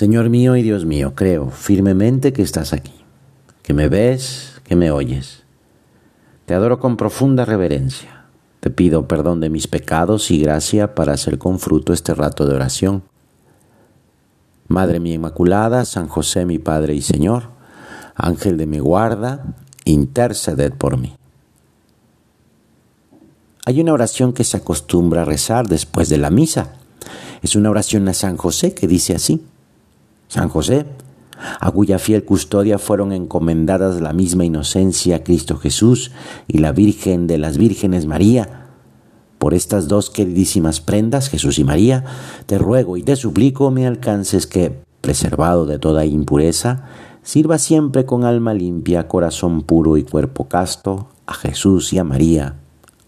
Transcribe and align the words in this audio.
Señor 0.00 0.30
mío 0.30 0.56
y 0.56 0.62
Dios 0.62 0.86
mío, 0.86 1.12
creo 1.14 1.50
firmemente 1.50 2.32
que 2.32 2.40
estás 2.40 2.72
aquí, 2.72 2.94
que 3.62 3.74
me 3.74 3.88
ves, 3.88 4.62
que 4.64 4.74
me 4.74 4.90
oyes. 4.90 5.42
Te 6.46 6.54
adoro 6.54 6.80
con 6.80 6.96
profunda 6.96 7.44
reverencia. 7.44 8.24
Te 8.60 8.70
pido 8.70 9.06
perdón 9.06 9.40
de 9.40 9.50
mis 9.50 9.68
pecados 9.68 10.30
y 10.30 10.40
gracia 10.40 10.94
para 10.94 11.12
hacer 11.12 11.36
con 11.36 11.58
fruto 11.58 11.92
este 11.92 12.14
rato 12.14 12.46
de 12.46 12.54
oración. 12.54 13.02
Madre 14.68 15.00
mía 15.00 15.16
Inmaculada, 15.16 15.84
San 15.84 16.08
José 16.08 16.46
mi 16.46 16.58
Padre 16.58 16.94
y 16.94 17.02
Señor, 17.02 17.50
Ángel 18.14 18.56
de 18.56 18.64
mi 18.64 18.78
guarda, 18.78 19.54
interceded 19.84 20.72
por 20.72 20.96
mí. 20.96 21.14
Hay 23.66 23.82
una 23.82 23.92
oración 23.92 24.32
que 24.32 24.44
se 24.44 24.56
acostumbra 24.56 25.20
a 25.20 25.26
rezar 25.26 25.68
después 25.68 26.08
de 26.08 26.16
la 26.16 26.30
misa. 26.30 26.72
Es 27.42 27.54
una 27.54 27.68
oración 27.68 28.08
a 28.08 28.14
San 28.14 28.38
José 28.38 28.72
que 28.72 28.88
dice 28.88 29.14
así. 29.14 29.44
San 30.30 30.48
José, 30.48 30.86
a 31.58 31.70
cuya 31.72 31.98
fiel 31.98 32.24
custodia 32.24 32.78
fueron 32.78 33.12
encomendadas 33.12 34.00
la 34.00 34.12
misma 34.12 34.44
inocencia 34.44 35.24
Cristo 35.24 35.56
Jesús 35.56 36.12
y 36.46 36.58
la 36.58 36.70
Virgen 36.70 37.26
de 37.26 37.36
las 37.36 37.58
Vírgenes 37.58 38.06
María. 38.06 38.68
Por 39.38 39.54
estas 39.54 39.88
dos 39.88 40.08
queridísimas 40.08 40.80
prendas, 40.80 41.28
Jesús 41.30 41.58
y 41.58 41.64
María, 41.64 42.04
te 42.46 42.58
ruego 42.58 42.96
y 42.96 43.02
te 43.02 43.16
suplico 43.16 43.72
me 43.72 43.88
alcances 43.88 44.46
que, 44.46 44.84
preservado 45.00 45.66
de 45.66 45.80
toda 45.80 46.04
impureza, 46.04 46.84
sirva 47.24 47.58
siempre 47.58 48.06
con 48.06 48.24
alma 48.24 48.54
limpia, 48.54 49.08
corazón 49.08 49.62
puro 49.62 49.96
y 49.96 50.04
cuerpo 50.04 50.46
casto, 50.46 51.08
a 51.26 51.34
Jesús 51.34 51.92
y 51.92 51.98
a 51.98 52.04
María. 52.04 52.54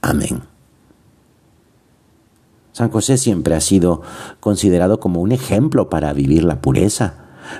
Amén. 0.00 0.51
San 2.72 2.90
José 2.90 3.18
siempre 3.18 3.54
ha 3.54 3.60
sido 3.60 4.00
considerado 4.40 4.98
como 4.98 5.20
un 5.20 5.32
ejemplo 5.32 5.90
para 5.90 6.12
vivir 6.14 6.44
la 6.44 6.62
pureza. 6.62 7.14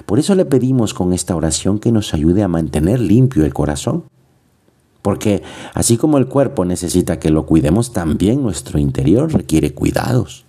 Por 0.07 0.19
eso 0.19 0.35
le 0.35 0.47
pedimos 0.47 0.95
con 0.95 1.13
esta 1.13 1.37
oración 1.37 1.79
que 1.79 1.93
nos 1.93 2.15
ayude 2.15 2.43
a 2.43 2.49
mantener 2.49 2.99
limpio 2.99 3.45
el 3.45 3.53
corazón. 3.53 4.05
Porque 5.03 5.43
así 5.75 5.99
como 5.99 6.17
el 6.17 6.29
cuerpo 6.29 6.65
necesita 6.65 7.19
que 7.19 7.31
lo 7.31 7.45
cuidemos, 7.45 7.93
también 7.93 8.43
nuestro 8.43 8.79
interior 8.79 9.33
requiere 9.33 9.75
cuidados. 9.75 10.45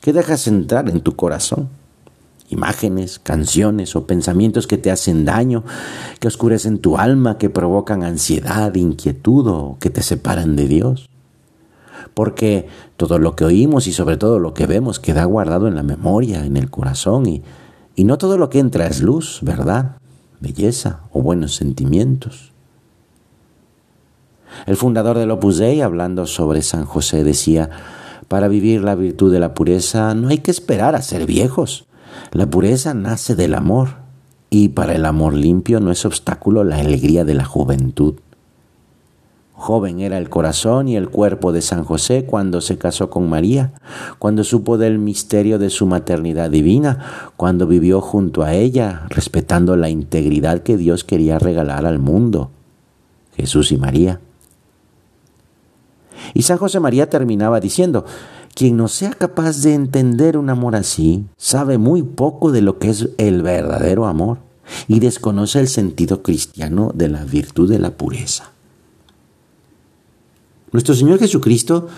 ¿Qué 0.00 0.12
dejas 0.12 0.46
entrar 0.46 0.88
en 0.88 1.00
tu 1.00 1.16
corazón? 1.16 1.68
Imágenes, 2.50 3.18
canciones 3.18 3.96
o 3.96 4.06
pensamientos 4.06 4.66
que 4.66 4.78
te 4.78 4.90
hacen 4.90 5.24
daño, 5.24 5.64
que 6.20 6.28
oscurecen 6.28 6.78
tu 6.78 6.98
alma, 6.98 7.36
que 7.36 7.50
provocan 7.50 8.04
ansiedad, 8.04 8.74
inquietud 8.74 9.48
o 9.48 9.76
que 9.80 9.90
te 9.90 10.02
separan 10.02 10.54
de 10.54 10.68
Dios 10.68 11.08
porque 12.18 12.66
todo 12.96 13.20
lo 13.20 13.36
que 13.36 13.44
oímos 13.44 13.86
y 13.86 13.92
sobre 13.92 14.16
todo 14.16 14.40
lo 14.40 14.52
que 14.52 14.66
vemos 14.66 14.98
queda 14.98 15.22
guardado 15.22 15.68
en 15.68 15.76
la 15.76 15.84
memoria, 15.84 16.44
en 16.44 16.56
el 16.56 16.68
corazón, 16.68 17.26
y, 17.26 17.44
no 18.02 18.18
todo 18.18 18.36
lo 18.36 18.50
que 18.50 18.58
entra 18.58 18.88
es 18.88 19.02
luz, 19.02 19.38
verdad, 19.42 19.98
belleza 20.40 21.02
o 21.12 21.22
buenos 21.22 21.54
sentimientos. 21.54 22.50
El 24.66 24.74
fundador 24.74 25.16
del 25.16 25.30
Opus 25.30 25.58
Dei, 25.58 25.80
hablando 25.80 26.26
sobre 26.26 26.62
San 26.62 26.86
José, 26.86 27.22
decía, 27.22 27.70
para 28.26 28.48
vivir 28.48 28.82
la 28.82 28.96
virtud 28.96 29.32
de 29.32 29.38
la 29.38 29.54
pureza 29.54 30.12
no 30.16 30.26
hay 30.26 30.38
que 30.38 30.50
esperar 30.50 30.96
a 30.96 31.02
ser 31.02 31.24
viejos. 31.24 31.86
La 32.32 32.50
pureza 32.50 32.94
nace 32.94 33.36
del 33.36 33.54
amor, 33.54 33.90
y 34.50 34.70
para 34.70 34.96
el 34.96 35.04
amor 35.04 35.34
limpio 35.34 35.78
no 35.78 35.92
es 35.92 36.04
obstáculo 36.04 36.64
la 36.64 36.78
alegría 36.78 37.24
de 37.24 37.34
la 37.34 37.44
juventud. 37.44 38.16
Joven 39.58 39.98
era 39.98 40.18
el 40.18 40.30
corazón 40.30 40.86
y 40.86 40.96
el 40.96 41.10
cuerpo 41.10 41.50
de 41.50 41.62
San 41.62 41.82
José 41.82 42.24
cuando 42.24 42.60
se 42.60 42.78
casó 42.78 43.10
con 43.10 43.28
María, 43.28 43.72
cuando 44.20 44.44
supo 44.44 44.78
del 44.78 45.00
misterio 45.00 45.58
de 45.58 45.68
su 45.68 45.84
maternidad 45.84 46.48
divina, 46.48 47.32
cuando 47.36 47.66
vivió 47.66 48.00
junto 48.00 48.44
a 48.44 48.54
ella, 48.54 49.02
respetando 49.08 49.76
la 49.76 49.90
integridad 49.90 50.62
que 50.62 50.76
Dios 50.76 51.02
quería 51.02 51.40
regalar 51.40 51.86
al 51.86 51.98
mundo. 51.98 52.52
Jesús 53.36 53.72
y 53.72 53.76
María. 53.76 54.20
Y 56.34 56.42
San 56.42 56.58
José 56.58 56.78
María 56.78 57.10
terminaba 57.10 57.58
diciendo, 57.58 58.04
quien 58.54 58.76
no 58.76 58.86
sea 58.86 59.10
capaz 59.10 59.60
de 59.62 59.74
entender 59.74 60.38
un 60.38 60.50
amor 60.50 60.76
así, 60.76 61.26
sabe 61.36 61.78
muy 61.78 62.04
poco 62.04 62.52
de 62.52 62.62
lo 62.62 62.78
que 62.78 62.90
es 62.90 63.08
el 63.18 63.42
verdadero 63.42 64.06
amor 64.06 64.38
y 64.86 65.00
desconoce 65.00 65.58
el 65.58 65.66
sentido 65.66 66.22
cristiano 66.22 66.92
de 66.94 67.08
la 67.08 67.24
virtud 67.24 67.68
de 67.68 67.80
la 67.80 67.90
pureza. 67.90 68.52
Nuestro 70.72 70.94
Señor 70.94 71.18
Jesucristo 71.18 71.88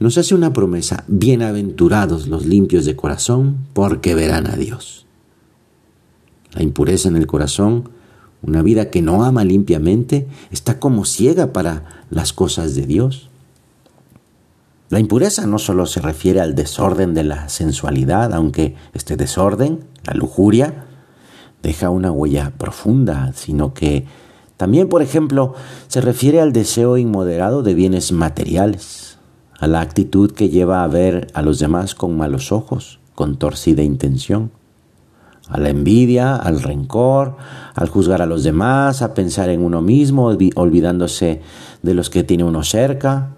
nos 0.00 0.18
hace 0.18 0.34
una 0.34 0.52
promesa, 0.52 1.04
bienaventurados 1.06 2.26
los 2.26 2.44
limpios 2.44 2.84
de 2.84 2.96
corazón, 2.96 3.58
porque 3.72 4.14
verán 4.14 4.48
a 4.48 4.56
Dios. 4.56 5.06
La 6.52 6.62
impureza 6.62 7.08
en 7.08 7.16
el 7.16 7.28
corazón, 7.28 7.90
una 8.42 8.62
vida 8.62 8.90
que 8.90 9.02
no 9.02 9.22
ama 9.22 9.44
limpiamente, 9.44 10.26
está 10.50 10.80
como 10.80 11.04
ciega 11.04 11.52
para 11.52 12.04
las 12.10 12.32
cosas 12.32 12.74
de 12.74 12.86
Dios. 12.86 13.28
La 14.88 14.98
impureza 14.98 15.46
no 15.46 15.58
solo 15.58 15.86
se 15.86 16.00
refiere 16.00 16.40
al 16.40 16.56
desorden 16.56 17.14
de 17.14 17.22
la 17.22 17.48
sensualidad, 17.48 18.34
aunque 18.34 18.74
este 18.92 19.16
desorden, 19.16 19.84
la 20.04 20.14
lujuria, 20.14 20.86
deja 21.62 21.90
una 21.90 22.10
huella 22.10 22.52
profunda, 22.58 23.32
sino 23.34 23.72
que 23.72 24.06
también, 24.60 24.90
por 24.90 25.00
ejemplo, 25.00 25.54
se 25.86 26.02
refiere 26.02 26.38
al 26.38 26.52
deseo 26.52 26.98
inmoderado 26.98 27.62
de 27.62 27.72
bienes 27.72 28.12
materiales, 28.12 29.16
a 29.58 29.66
la 29.66 29.80
actitud 29.80 30.32
que 30.32 30.50
lleva 30.50 30.84
a 30.84 30.86
ver 30.86 31.28
a 31.32 31.40
los 31.40 31.58
demás 31.58 31.94
con 31.94 32.14
malos 32.14 32.52
ojos, 32.52 33.00
con 33.14 33.38
torcida 33.38 33.82
intención, 33.82 34.50
a 35.48 35.58
la 35.58 35.70
envidia, 35.70 36.36
al 36.36 36.60
rencor, 36.60 37.38
al 37.74 37.88
juzgar 37.88 38.20
a 38.20 38.26
los 38.26 38.42
demás, 38.42 39.00
a 39.00 39.14
pensar 39.14 39.48
en 39.48 39.62
uno 39.62 39.80
mismo, 39.80 40.26
olvidándose 40.26 41.40
de 41.80 41.94
los 41.94 42.10
que 42.10 42.22
tiene 42.22 42.44
uno 42.44 42.62
cerca. 42.62 43.30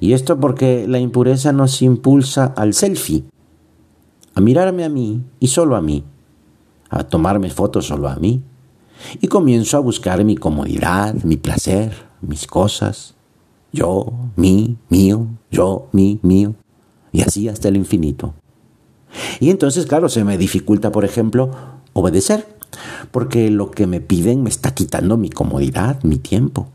Y 0.00 0.14
esto 0.14 0.40
porque 0.40 0.86
la 0.88 1.00
impureza 1.00 1.52
nos 1.52 1.82
impulsa 1.82 2.46
al 2.56 2.72
selfie, 2.72 3.24
a 4.34 4.40
mirarme 4.40 4.84
a 4.84 4.88
mí 4.88 5.22
y 5.38 5.48
solo 5.48 5.76
a 5.76 5.82
mí, 5.82 6.02
a 6.88 7.04
tomarme 7.04 7.50
fotos 7.50 7.88
solo 7.88 8.08
a 8.08 8.16
mí, 8.16 8.42
y 9.20 9.28
comienzo 9.28 9.76
a 9.76 9.80
buscar 9.80 10.24
mi 10.24 10.36
comodidad, 10.36 11.14
mi 11.24 11.36
placer, 11.36 11.92
mis 12.20 12.46
cosas. 12.46 13.14
Yo, 13.72 14.12
mí, 14.36 14.76
mío, 14.88 15.26
yo, 15.50 15.88
mí, 15.92 16.20
mío. 16.22 16.54
Y 17.12 17.22
así 17.22 17.48
hasta 17.48 17.68
el 17.68 17.76
infinito. 17.76 18.34
Y 19.40 19.50
entonces, 19.50 19.86
claro, 19.86 20.08
se 20.08 20.24
me 20.24 20.38
dificulta, 20.38 20.92
por 20.92 21.04
ejemplo, 21.04 21.50
obedecer, 21.92 22.46
porque 23.10 23.50
lo 23.50 23.70
que 23.70 23.86
me 23.86 24.00
piden 24.00 24.42
me 24.42 24.50
está 24.50 24.74
quitando 24.74 25.16
mi 25.16 25.30
comodidad, 25.30 26.02
mi 26.02 26.18
tiempo. 26.18 26.68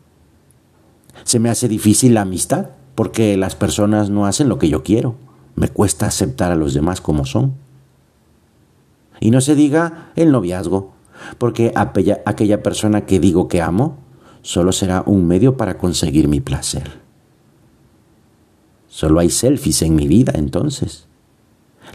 Se 1.24 1.40
me 1.40 1.50
hace 1.50 1.68
difícil 1.68 2.14
la 2.14 2.22
amistad, 2.22 2.70
porque 2.96 3.38
las 3.38 3.56
personas 3.56 4.10
no 4.10 4.26
hacen 4.26 4.50
lo 4.50 4.60
que 4.60 4.70
yo 4.70 4.84
quiero. 4.84 5.16
Me 5.56 5.70
cuesta 5.70 6.06
aceptar 6.06 6.52
a 6.52 6.56
los 6.56 6.74
demás 6.74 7.02
como 7.02 7.26
son. 7.26 7.54
Y 9.20 9.32
no 9.32 9.42
se 9.42 9.56
diga 9.56 10.12
el 10.16 10.32
noviazgo, 10.32 10.94
porque 11.38 11.74
aquella 11.76 12.64
persona 12.64 13.06
que 13.06 13.20
digo 13.20 13.48
que 13.48 13.62
amo 13.62 13.98
solo 14.42 14.72
será 14.72 15.04
un 15.06 15.28
medio 15.28 15.58
para 15.58 15.78
conseguir 15.78 16.28
mi 16.28 16.40
placer. 16.40 17.00
Solo 18.88 19.20
hay 19.20 19.30
selfies 19.30 19.82
en 19.82 19.96
mi 19.96 20.08
vida 20.08 20.34
entonces. 20.36 21.06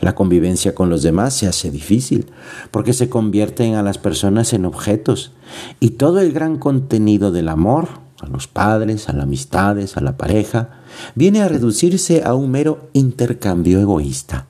La 0.00 0.14
convivencia 0.14 0.74
con 0.74 0.90
los 0.90 1.02
demás 1.02 1.34
se 1.34 1.46
hace 1.46 1.70
difícil 1.70 2.26
porque 2.70 2.92
se 2.92 3.08
convierten 3.08 3.74
a 3.74 3.82
las 3.82 3.98
personas 3.98 4.52
en 4.52 4.64
objetos 4.64 5.32
y 5.80 5.90
todo 5.90 6.20
el 6.20 6.32
gran 6.32 6.58
contenido 6.58 7.30
del 7.30 7.48
amor, 7.48 7.88
a 8.20 8.26
los 8.26 8.46
padres, 8.46 9.08
a 9.08 9.12
las 9.12 9.24
amistades, 9.24 9.96
a 9.96 10.00
la 10.00 10.16
pareja, 10.16 10.80
viene 11.14 11.42
a 11.42 11.48
reducirse 11.48 12.22
a 12.24 12.34
un 12.34 12.50
mero 12.50 12.88
intercambio 12.92 13.80
egoísta. 13.80 14.46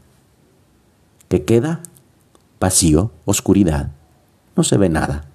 ¿Qué 1.28 1.44
queda? 1.44 1.80
Vacío, 2.60 3.10
oscuridad, 3.24 3.92
no 4.56 4.62
se 4.62 4.76
ve 4.76 4.88
nada. 4.88 5.28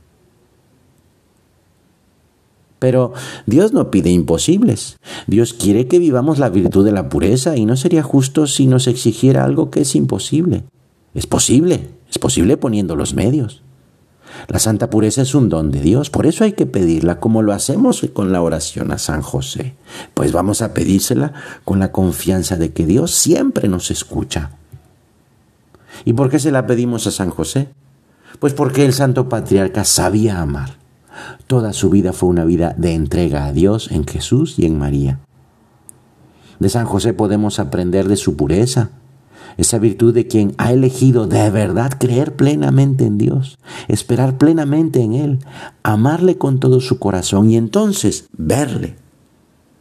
Pero 2.80 3.14
Dios 3.46 3.74
no 3.74 3.92
pide 3.92 4.10
imposibles. 4.10 4.98
Dios 5.28 5.54
quiere 5.54 5.88
que 5.88 6.00
vivamos 6.00 6.40
la 6.40 6.50
virtud 6.50 6.86
de 6.86 6.94
la 6.94 7.10
pureza 7.10 7.58
y 7.58 7.66
no 7.66 7.76
sería 7.76 8.04
justo 8.04 8.48
si 8.48 8.68
nos 8.68 8.88
exigiera 8.88 9.44
algo 9.44 9.70
que 9.70 9.82
es 9.82 9.96
imposible. 9.96 10.64
Es 11.14 11.28
posible, 11.28 11.90
es 12.10 12.18
posible 12.20 12.56
poniendo 12.56 12.96
los 12.96 13.14
medios. 13.14 13.64
La 14.48 14.60
santa 14.60 14.90
pureza 14.90 15.24
es 15.24 15.36
un 15.36 15.50
don 15.50 15.72
de 15.72 15.82
Dios, 15.82 16.10
por 16.10 16.26
eso 16.26 16.44
hay 16.44 16.54
que 16.54 16.66
pedirla 16.66 17.20
como 17.20 17.42
lo 17.42 17.52
hacemos 17.52 18.08
con 18.14 18.32
la 18.32 18.42
oración 18.42 18.92
a 18.92 18.98
San 18.98 19.22
José. 19.22 19.76
Pues 20.14 20.32
vamos 20.32 20.62
a 20.62 20.74
pedírsela 20.74 21.34
con 21.66 21.80
la 21.80 21.92
confianza 21.92 22.56
de 22.56 22.72
que 22.72 22.86
Dios 22.86 23.12
siempre 23.12 23.68
nos 23.68 23.92
escucha. 23.92 24.52
¿Y 26.06 26.14
por 26.14 26.30
qué 26.30 26.40
se 26.40 26.52
la 26.52 26.66
pedimos 26.68 27.08
a 27.08 27.12
San 27.12 27.32
José? 27.32 27.70
Pues 28.40 28.54
porque 28.54 28.86
el 28.86 28.94
santo 28.94 29.28
patriarca 29.28 29.84
sabía 29.84 30.42
amar. 30.42 30.78
Toda 31.48 31.74
su 31.74 31.90
vida 31.90 32.14
fue 32.14 32.30
una 32.30 32.46
vida 32.46 32.74
de 32.78 32.94
entrega 32.94 33.46
a 33.46 33.52
Dios 33.52 33.92
en 33.92 34.06
Jesús 34.06 34.58
y 34.58 34.66
en 34.66 34.78
María. 34.78 35.20
De 36.60 36.70
San 36.70 36.86
José 36.86 37.14
podemos 37.14 37.60
aprender 37.60 38.08
de 38.08 38.18
su 38.18 38.36
pureza. 38.36 38.92
esa 39.58 39.78
virtud 39.78 40.14
de 40.14 40.26
quien 40.26 40.54
ha 40.58 40.72
elegido 40.72 41.28
de 41.28 41.50
verdad 41.50 41.92
creer 42.00 42.34
plenamente 42.38 43.06
en 43.06 43.18
Dios, 43.18 43.58
esperar 43.90 44.38
plenamente 44.38 45.02
en 45.02 45.16
Él, 45.16 45.40
amarle 45.84 46.38
con 46.38 46.62
todo 46.62 46.80
su 46.80 46.98
corazón 46.98 47.50
y 47.50 47.58
entonces 47.58 48.30
verle. 48.38 48.96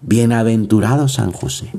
Bienaventurado 0.00 1.06
San 1.06 1.31
José. 1.31 1.70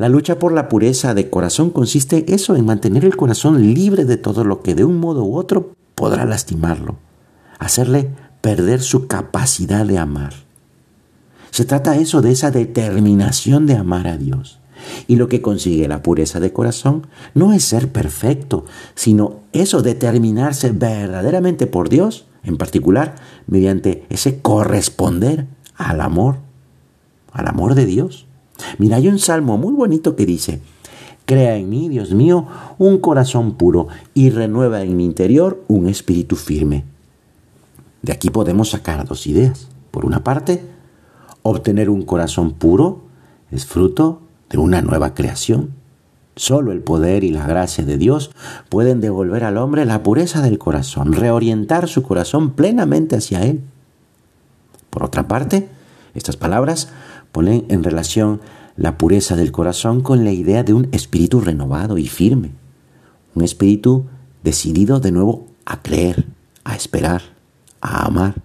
La 0.00 0.08
lucha 0.08 0.38
por 0.38 0.52
la 0.52 0.70
pureza 0.70 1.12
de 1.12 1.28
corazón 1.28 1.68
consiste 1.68 2.32
eso, 2.32 2.56
en 2.56 2.64
mantener 2.64 3.04
el 3.04 3.18
corazón 3.18 3.74
libre 3.74 4.06
de 4.06 4.16
todo 4.16 4.44
lo 4.44 4.62
que 4.62 4.74
de 4.74 4.82
un 4.82 4.96
modo 4.96 5.24
u 5.24 5.36
otro 5.36 5.74
podrá 5.94 6.24
lastimarlo, 6.24 6.96
hacerle 7.58 8.08
perder 8.40 8.80
su 8.80 9.08
capacidad 9.08 9.84
de 9.84 9.98
amar. 9.98 10.32
Se 11.50 11.66
trata 11.66 11.96
eso 11.96 12.22
de 12.22 12.32
esa 12.32 12.50
determinación 12.50 13.66
de 13.66 13.74
amar 13.74 14.08
a 14.08 14.16
Dios. 14.16 14.60
Y 15.06 15.16
lo 15.16 15.28
que 15.28 15.42
consigue 15.42 15.86
la 15.86 16.02
pureza 16.02 16.40
de 16.40 16.50
corazón 16.50 17.06
no 17.34 17.52
es 17.52 17.62
ser 17.62 17.92
perfecto, 17.92 18.64
sino 18.94 19.40
eso, 19.52 19.82
determinarse 19.82 20.70
verdaderamente 20.70 21.66
por 21.66 21.90
Dios, 21.90 22.24
en 22.42 22.56
particular 22.56 23.16
mediante 23.46 24.06
ese 24.08 24.40
corresponder 24.40 25.46
al 25.76 26.00
amor, 26.00 26.38
al 27.32 27.48
amor 27.48 27.74
de 27.74 27.84
Dios. 27.84 28.29
Mira, 28.78 28.96
hay 28.96 29.08
un 29.08 29.18
salmo 29.18 29.58
muy 29.58 29.72
bonito 29.72 30.16
que 30.16 30.26
dice, 30.26 30.60
Crea 31.30 31.56
en 31.56 31.68
mí, 31.68 31.88
Dios 31.88 32.12
mío, 32.12 32.46
un 32.78 32.98
corazón 32.98 33.54
puro 33.54 33.86
y 34.14 34.30
renueva 34.30 34.82
en 34.82 34.96
mi 34.96 35.04
interior 35.04 35.62
un 35.68 35.88
espíritu 35.88 36.34
firme. 36.34 36.84
De 38.02 38.12
aquí 38.12 38.30
podemos 38.30 38.70
sacar 38.70 39.06
dos 39.06 39.28
ideas. 39.28 39.68
Por 39.92 40.04
una 40.04 40.24
parte, 40.24 40.60
obtener 41.42 41.88
un 41.88 42.02
corazón 42.02 42.54
puro 42.54 43.02
es 43.52 43.64
fruto 43.64 44.22
de 44.48 44.58
una 44.58 44.82
nueva 44.82 45.14
creación. 45.14 45.70
Solo 46.34 46.72
el 46.72 46.80
poder 46.80 47.22
y 47.22 47.30
la 47.30 47.46
gracia 47.46 47.84
de 47.84 47.96
Dios 47.96 48.32
pueden 48.68 49.00
devolver 49.00 49.44
al 49.44 49.58
hombre 49.58 49.84
la 49.84 50.02
pureza 50.02 50.42
del 50.42 50.58
corazón, 50.58 51.12
reorientar 51.12 51.86
su 51.86 52.02
corazón 52.02 52.54
plenamente 52.54 53.14
hacia 53.14 53.44
Él. 53.44 53.60
Por 54.90 55.04
otra 55.04 55.28
parte, 55.28 55.68
estas 56.14 56.36
palabras 56.36 56.88
ponen 57.32 57.64
en 57.68 57.84
relación 57.84 58.40
la 58.76 58.96
pureza 58.96 59.36
del 59.36 59.52
corazón 59.52 60.00
con 60.00 60.24
la 60.24 60.32
idea 60.32 60.62
de 60.64 60.72
un 60.72 60.88
espíritu 60.92 61.40
renovado 61.40 61.98
y 61.98 62.08
firme, 62.08 62.52
un 63.34 63.44
espíritu 63.44 64.06
decidido 64.42 65.00
de 65.00 65.12
nuevo 65.12 65.46
a 65.66 65.82
creer, 65.82 66.26
a 66.64 66.74
esperar, 66.74 67.22
a 67.80 68.06
amar. 68.06 68.42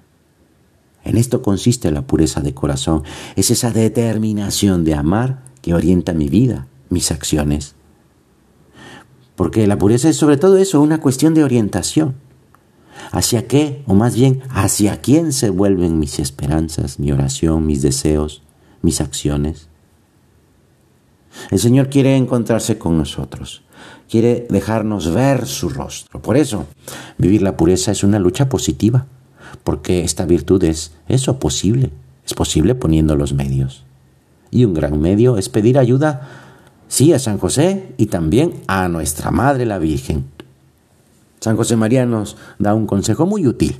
En 1.03 1.17
esto 1.17 1.41
consiste 1.41 1.91
la 1.91 2.05
pureza 2.05 2.41
de 2.41 2.53
corazón, 2.53 3.03
es 3.35 3.51
esa 3.51 3.71
determinación 3.71 4.83
de 4.83 4.95
amar 4.95 5.43
que 5.61 5.73
orienta 5.73 6.13
mi 6.13 6.29
vida, 6.29 6.67
mis 6.89 7.11
acciones. 7.11 7.75
Porque 9.35 9.67
la 9.67 9.77
pureza 9.77 10.09
es 10.09 10.17
sobre 10.17 10.37
todo 10.37 10.57
eso, 10.57 10.81
una 10.81 10.99
cuestión 10.99 11.33
de 11.33 11.43
orientación. 11.43 12.15
¿Hacia 13.11 13.47
qué? 13.47 13.83
O 13.85 13.93
más 13.93 14.15
bien, 14.15 14.41
¿hacia 14.49 15.01
quién 15.01 15.33
se 15.33 15.49
vuelven 15.49 15.99
mis 15.99 16.19
esperanzas, 16.19 16.99
mi 16.99 17.11
oración, 17.11 17.65
mis 17.65 17.81
deseos, 17.81 18.44
mis 18.85 19.01
acciones? 19.01 19.67
El 21.51 21.59
Señor 21.59 21.89
quiere 21.89 22.15
encontrarse 22.15 22.77
con 22.77 22.97
nosotros, 22.97 23.63
quiere 24.09 24.47
dejarnos 24.49 25.13
ver 25.13 25.45
su 25.45 25.69
rostro. 25.69 26.21
Por 26.21 26.37
eso, 26.37 26.65
vivir 27.17 27.41
la 27.41 27.57
pureza 27.57 27.91
es 27.91 28.03
una 28.03 28.19
lucha 28.19 28.47
positiva, 28.47 29.07
porque 29.63 30.03
esta 30.03 30.25
virtud 30.25 30.63
es 30.63 30.93
eso 31.07 31.39
posible, 31.39 31.91
es 32.25 32.33
posible 32.33 32.75
poniendo 32.75 33.15
los 33.15 33.33
medios. 33.33 33.83
Y 34.51 34.63
un 34.63 34.73
gran 34.73 34.99
medio 34.99 35.37
es 35.37 35.49
pedir 35.49 35.77
ayuda, 35.77 36.29
sí, 36.87 37.11
a 37.11 37.19
San 37.19 37.37
José 37.37 37.93
y 37.97 38.05
también 38.05 38.53
a 38.67 38.87
nuestra 38.87 39.31
Madre 39.31 39.65
la 39.65 39.79
Virgen. 39.79 40.25
San 41.41 41.57
José 41.57 41.75
María 41.75 42.05
nos 42.05 42.37
da 42.57 42.73
un 42.73 42.87
consejo 42.87 43.25
muy 43.25 43.45
útil. 43.45 43.77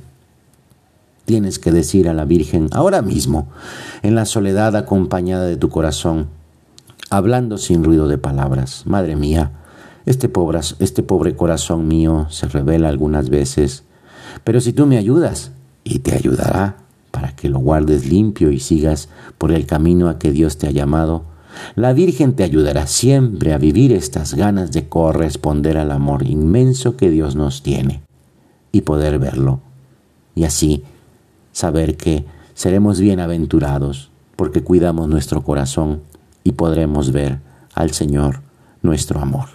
Tienes 1.26 1.58
que 1.58 1.72
decir 1.72 2.08
a 2.08 2.14
la 2.14 2.24
Virgen 2.24 2.68
ahora 2.72 3.02
mismo, 3.02 3.48
en 4.02 4.14
la 4.14 4.24
soledad 4.24 4.76
acompañada 4.76 5.44
de 5.44 5.56
tu 5.56 5.68
corazón, 5.68 6.28
hablando 7.10 7.58
sin 7.58 7.84
ruido 7.84 8.08
de 8.08 8.16
palabras, 8.16 8.84
Madre 8.86 9.16
mía, 9.16 9.50
este 10.06 10.28
pobre, 10.28 10.60
este 10.78 11.02
pobre 11.02 11.36
corazón 11.36 11.88
mío 11.88 12.28
se 12.30 12.46
revela 12.46 12.88
algunas 12.88 13.28
veces, 13.28 13.82
pero 14.44 14.60
si 14.60 14.72
tú 14.72 14.86
me 14.86 14.98
ayudas, 14.98 15.50
y 15.82 15.98
te 16.00 16.14
ayudará, 16.14 16.76
para 17.10 17.34
que 17.34 17.48
lo 17.48 17.58
guardes 17.58 18.06
limpio 18.06 18.50
y 18.50 18.60
sigas 18.60 19.08
por 19.38 19.52
el 19.52 19.66
camino 19.66 20.08
a 20.08 20.18
que 20.18 20.32
Dios 20.32 20.58
te 20.58 20.66
ha 20.66 20.70
llamado, 20.70 21.24
la 21.74 21.92
Virgen 21.92 22.34
te 22.34 22.44
ayudará 22.44 22.86
siempre 22.86 23.52
a 23.52 23.58
vivir 23.58 23.92
estas 23.92 24.34
ganas 24.34 24.72
de 24.72 24.88
corresponder 24.88 25.78
al 25.78 25.90
amor 25.90 26.24
inmenso 26.24 26.96
que 26.96 27.10
Dios 27.10 27.34
nos 27.34 27.62
tiene 27.62 28.02
y 28.72 28.82
poder 28.82 29.18
verlo. 29.18 29.60
Y 30.34 30.44
así 30.44 30.84
saber 31.56 31.96
que 31.96 32.26
seremos 32.52 33.00
bienaventurados 33.00 34.10
porque 34.36 34.62
cuidamos 34.62 35.08
nuestro 35.08 35.42
corazón 35.42 36.02
y 36.44 36.52
podremos 36.52 37.12
ver 37.12 37.40
al 37.72 37.92
Señor 37.92 38.42
nuestro 38.82 39.20
amor. 39.20 39.46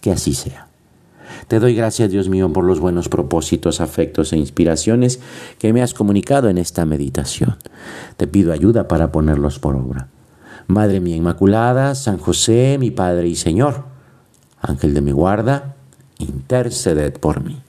Que 0.00 0.10
así 0.10 0.34
sea. 0.34 0.66
Te 1.46 1.60
doy 1.60 1.76
gracias, 1.76 2.10
Dios 2.10 2.28
mío, 2.28 2.52
por 2.52 2.64
los 2.64 2.80
buenos 2.80 3.08
propósitos, 3.08 3.80
afectos 3.80 4.32
e 4.32 4.38
inspiraciones 4.38 5.20
que 5.60 5.72
me 5.72 5.82
has 5.82 5.94
comunicado 5.94 6.48
en 6.48 6.58
esta 6.58 6.84
meditación. 6.84 7.58
Te 8.16 8.26
pido 8.26 8.52
ayuda 8.52 8.88
para 8.88 9.12
ponerlos 9.12 9.60
por 9.60 9.76
obra. 9.76 10.08
Madre 10.66 10.98
mía 10.98 11.14
Inmaculada, 11.14 11.94
San 11.94 12.18
José, 12.18 12.76
mi 12.80 12.90
Padre 12.90 13.28
y 13.28 13.36
Señor, 13.36 13.84
Ángel 14.60 14.94
de 14.94 15.00
mi 15.00 15.12
guarda, 15.12 15.76
interceded 16.18 17.12
por 17.12 17.44
mí. 17.44 17.62